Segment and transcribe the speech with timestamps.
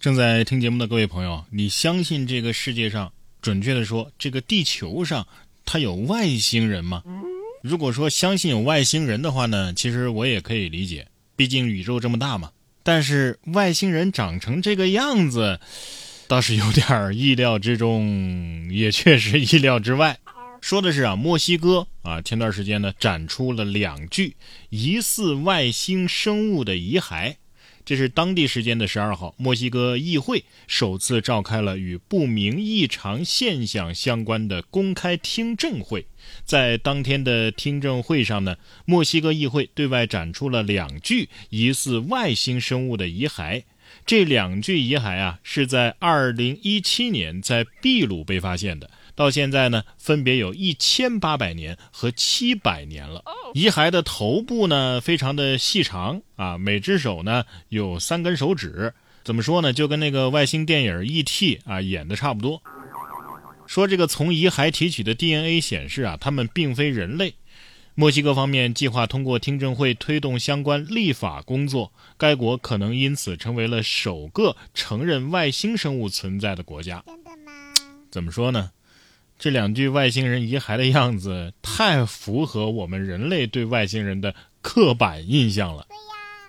[0.00, 3.12] 正在听节目的各位朋友，你相信这个世界上，
[3.42, 5.26] 准确的说，这个地球上，
[5.64, 7.02] 它有外星人吗？
[7.64, 12.52] 如果说相信有外星人的话呢，其实我也可以理解，毕竟宇宙这么大嘛。
[12.84, 15.58] 但是外星人长成这个样子，
[16.28, 20.20] 倒是有点意料之中，也确实意料之外。
[20.60, 24.36] 说的是啊，墨西哥啊，前段时间呢展出了两具
[24.70, 27.34] 疑似外星生物的遗骸。
[27.88, 36.04] 这是当地时间的十二号，墨西哥议会首次召开了与不明异常现象相关的公开听证会。
[36.44, 43.62] 在当天的听证会上呢，墨西哥议会对外展出了两具疑似外星生物的遗骸。
[44.04, 48.90] 这两具遗骸啊，是在二零一七年在秘鲁被发现的。
[49.18, 53.24] 到现在呢，分别有一千八百年和七百年了。
[53.52, 58.94] 遗骸的头部呢，非常的细长啊，每只手呢有三根手指。
[59.24, 59.72] 怎么说呢？
[59.72, 61.58] 就跟那个外星电影 E.T.
[61.64, 62.62] 啊演的差不多。
[63.66, 67.34] 说这个从遗骸提取的 DNA 显示啊，他们并非人类。
[67.96, 77.02] 墨西哥方面计划通过听证会推动相关立法工作，该国可能因此成为了首个承认外星生物存在的国家。
[77.04, 77.52] 真的吗？
[78.12, 78.70] 怎么说呢？
[79.38, 85.86] 这两具外星人遗骸的样子太符合我们人类对外星人的刻板印象了。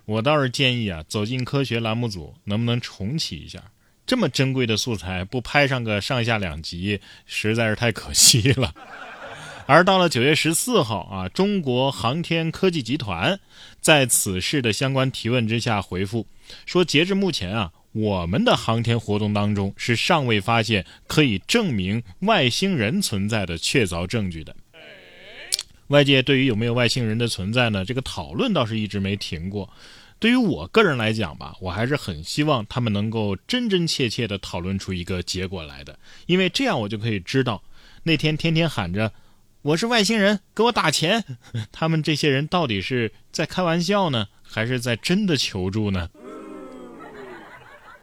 [0.06, 3.62] 我倒是建议啊，走进科学栏目组能不能重启一下？
[4.04, 8.74] 这么珍贵的素材不拍上个上下两集，实在是太可惜了。
[9.66, 13.38] 而到了九月十四号啊，中国航天科技集团
[13.80, 16.26] 在此事的相关提问之下回复
[16.66, 17.70] 说，截至目前啊。
[17.92, 24.54] 我们的航天活动当中是尚未发现可以证明外星人存在的确凿证据的。
[25.88, 27.84] 外界对于有没有外星人的存在呢？
[27.84, 29.68] 这个讨论倒是一直没停过。
[30.20, 37.60] 对于我个人来讲吧，我还是很希望他们能够真真切切地讨论出一个结果来的，因为这样我就可以知道
[38.04, 39.12] 那天天天喊着
[39.62, 41.24] 我是外星人，给我打钱，
[41.72, 46.08] 他们这些人到底是在开玩笑呢，还是在真的求助呢？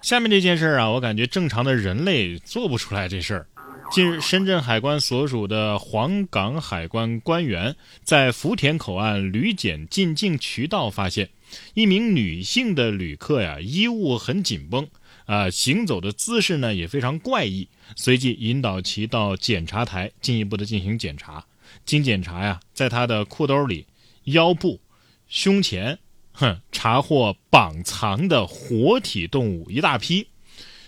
[0.01, 3.47] 下面这件事儿啊，我感觉正常的人类做不出来这事儿。
[3.91, 11.29] 近日，深圳海关所属的黄岗海关官员在福田口岸旅检进境渠道发现，
[11.73, 14.87] 一名女性的旅客呀，衣物很紧绷，
[15.25, 17.67] 啊，行走的姿势呢也非常怪异。
[17.95, 21.45] 随即引导其到检查台进一步的进行检查。
[21.85, 23.87] 经检查呀，在她的裤兜里、
[24.25, 24.79] 腰部、
[25.27, 25.99] 胸前。
[26.39, 30.27] 哼，查获绑藏的活体动物一大批。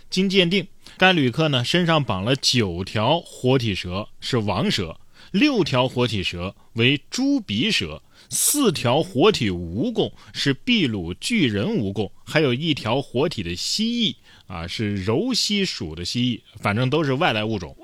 [0.08, 5.00] 经鉴定，该旅客呢身上绑了九条活体蛇，是王蛇；
[5.32, 16.42] 六条活体蛇为猪鼻蛇；四条活体蜈蚣是秘鲁巨人蜈蚣；还有一条活体的蜥蜴啊，是柔蜥属的蜥蜴。
[16.62, 17.76] 反正都是外来物种。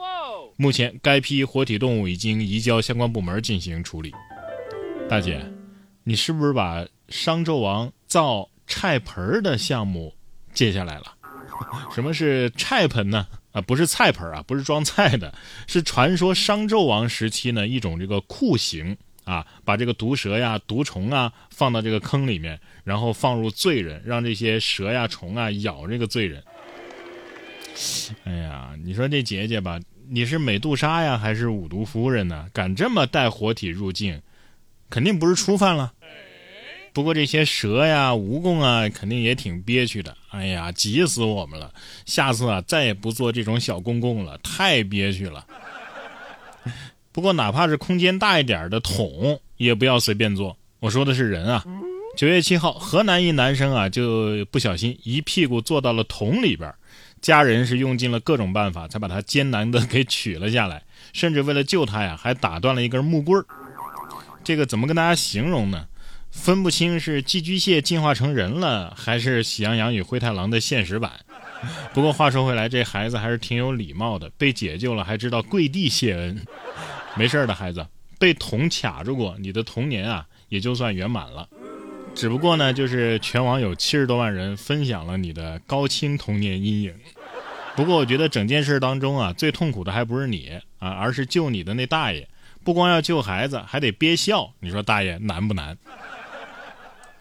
[0.56, 4.12] 目前，该批活体动物已经移交相关部门进行处理。
[5.10, 5.44] 大姐，
[6.04, 6.86] 你是不是把？
[7.10, 10.14] 商纣王造菜盆的项目
[10.54, 11.16] 接下来了，
[11.94, 13.28] 什么是菜盆呢？
[13.52, 15.34] 啊，不是菜盆啊，不是装菜的，
[15.68, 26.44] 是传说商纣王时期呢一种这个酷刑啊，把这个毒蛇呀、毒虫啊放到这个坑里面，然后放入罪人，让这些蛇呀、虫啊咬这个罪人。
[28.24, 29.80] 哎呀，你说这姐姐吧，
[30.10, 32.50] 你是美杜莎呀，还是五毒夫人呢？
[32.52, 34.22] 敢这么带活体入境，
[34.90, 35.94] 肯定不是初犯了。
[36.96, 40.16] 不过这些蛇呀、蜈蚣啊，肯定也挺憋屈的。
[40.30, 41.70] 哎呀，急死我们了！
[42.06, 45.46] 下次啊，再也不做这种小公共了，太憋屈了。
[47.12, 50.58] 不过哪怕是空间大一点的桶，也不要随便坐。
[50.80, 51.66] 我说的是人啊。
[52.16, 56.74] 九月七号，河南一男生啊，就不小心一屁股坐到了桶里边，
[57.22, 60.82] 家人是用尽了各种办法，才把他艰难的给取了下来，
[61.12, 63.46] 甚至为了救他呀，还打断了一根木棍儿。
[64.46, 65.86] 这个怎么跟大家形容呢？
[66.36, 71.12] 分不清是寄居蟹进化成人了，还是喜羊羊与灰太狼的现实版。
[71.92, 76.40] 不过话说回来，这孩子还是挺有礼貌的，被解救了还知道跪地谢恩。
[77.16, 77.88] 没事的孩子，
[78.20, 81.50] 被桶卡住过，你的童年啊也就算圆满了。
[82.14, 86.94] 只不过呢，就是全网有七十多万人分享了你的高清童年阴影。
[87.76, 92.28] 不过我觉得整件事当中啊，最痛苦的还不是你啊，而是救你的那大爷。
[92.64, 95.78] 不光要救孩子，还得憋笑，你说大爷难不难？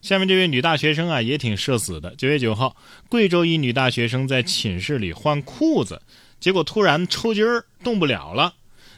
[0.05, 2.15] 下面这位女大学生啊，也挺社死的。
[2.17, 2.77] 九月九号，
[3.09, 6.03] 贵州一女大学生在寝室里换裤子，
[6.39, 8.53] 结果突然抽筋儿，动不了了。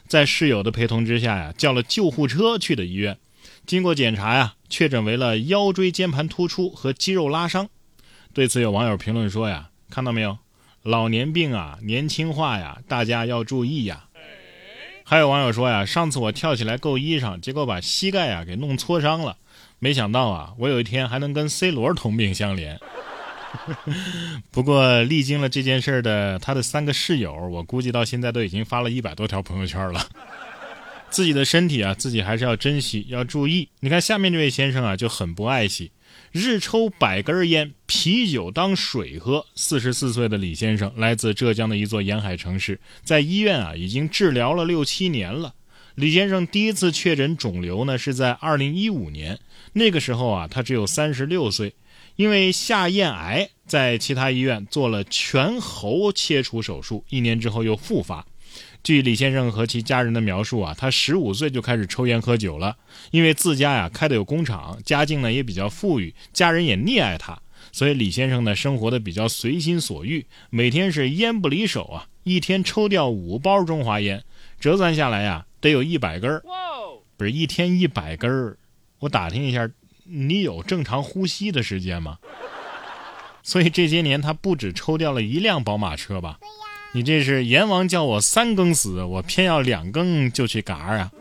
[0.05, 3.17] 在室友的陪同之下呀，叫了救护车去的医院。
[3.65, 7.69] 经过检查呀，确诊为了腰椎间盘突出和肌肉拉伤。
[8.33, 10.37] 对此，有网友评论说呀：“看到没有，
[10.83, 14.07] 老年病啊，年轻化呀，大家要注意呀。
[15.05, 19.37] 还有网友说呀，上次我跳起来够衣裳，结果把膝盖呀给弄挫伤了。
[19.79, 22.77] 没想到啊，我有一天还能跟 C 罗同病相怜。
[24.51, 30.05] 不过历经了这件事的他的三个室友，我估计到现在都已经发了一百多条朋友圈了。
[31.09, 33.69] 自己的身体啊，自己还是要珍惜，要注意。
[33.79, 35.91] 你看下面这位先生啊，就很不爱惜，
[36.31, 39.45] 日抽百根烟，啤酒当水喝。
[39.55, 45.53] 四十四岁的李先生来自浙江的一座沿海城市，在医院啊已经治疗了六七年了。
[45.97, 49.39] 李先生第一次确诊肿瘤呢，是在二零一五年，
[49.73, 51.73] 那个时候啊，他只有三十六岁，
[52.17, 58.23] 因为下咽癌，在其他医院做了全喉切除手术，一年之后又复发。
[58.83, 62.77] 据李先生和其家人的描述啊，他十五岁就开始抽烟喝酒了。
[63.09, 67.41] 因为自家呀开的有工厂，家境呢也比较富裕，家人也溺爱他，
[67.71, 74.23] 所以李先生呢生活的比较随心所欲，每天是烟不离手啊，一天抽掉五包中华烟，
[74.59, 76.43] 折算下来呀得有一百根儿。
[77.17, 78.57] 不是一天一百根儿，
[78.99, 79.69] 我打听一下，
[80.03, 82.19] 你有正常呼吸的时间吗？
[83.41, 86.37] 所以这些年他不止抽掉了一辆宝马车吧？
[86.93, 91.11] 你这是阎王叫我三更死，我偏要两更就去嘎啊！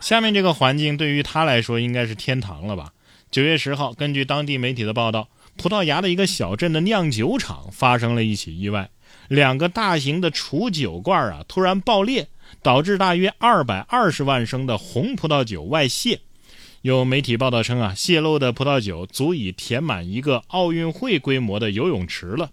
[0.00, 2.92] 下面这个环境对于他来说应该是天堂了吧？
[3.30, 8.90] 九月十号，根据当地媒体的报道，葡萄牙的一个小镇的酿酒厂发生了一起意外，
[9.28, 12.28] 两个大型的储酒罐啊突然爆裂，
[12.62, 16.20] 导致大约二百二十万升的红葡萄酒外泄。
[16.82, 22.50] 有媒体报道称啊，泄漏的葡萄酒足以填满一个奥运会规模的游泳池了。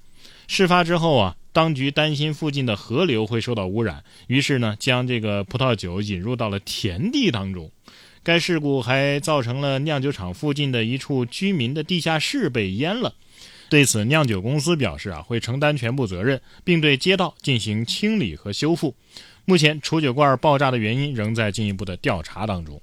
[0.47, 1.35] 事发之后啊。
[1.53, 7.69] 当局担心附近的河流会受到污染，于是呢，将这个葡萄酒引入到了田地当中。
[8.23, 13.13] 该事故还造成了酿酒厂附近的一处居民的地下室被淹了。
[13.69, 18.95] 对此，酿酒公司表示啊，会承担全部责任，并对街道进行清理和修复。
[19.51, 22.81] 目前，储酒罐爆炸的原因仍在进一步的调查当中。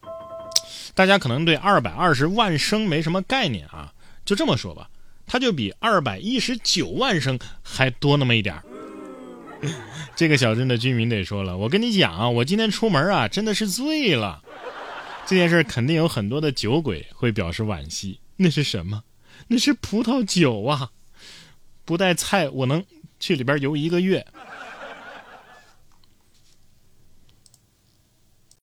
[0.94, 3.90] 大家可能对二百二十万升没什么概念啊，
[4.26, 4.90] 就这么说吧。
[5.26, 8.62] 它就比二百一十九万升还多那么一点儿。
[10.14, 14.42] 这个小镇的居民得说了，我跟你讲啊，我今天出门啊，真的是醉了。
[15.24, 18.20] 这件事肯定有很多的酒鬼会表示惋惜。
[18.36, 19.02] 那是什么？
[19.46, 20.90] 那是葡萄酒啊！
[21.86, 22.84] 不带菜，我能
[23.18, 24.26] 去里边游一个月。